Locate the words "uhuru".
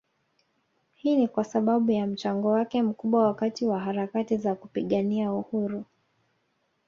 5.33-5.85